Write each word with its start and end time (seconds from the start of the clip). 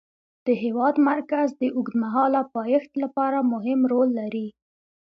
د 0.45 0.47
هېواد 0.63 0.95
مرکز 1.09 1.47
د 1.61 1.63
اوږدمهاله 1.75 2.41
پایښت 2.55 2.91
لپاره 3.03 3.39
مهم 3.53 3.79
رول 3.91 4.09
لري. 4.19 4.47